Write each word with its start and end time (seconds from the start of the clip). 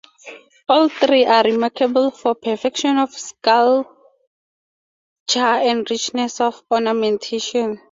All 0.67 0.89
three 0.89 1.25
are 1.25 1.43
remarkable 1.43 2.09
for 2.09 2.33
perfection 2.33 2.97
of 2.97 3.11
sculpture 3.11 3.85
and 5.35 5.87
richness 5.91 6.41
of 6.41 6.59
ornamentation. 6.71 7.79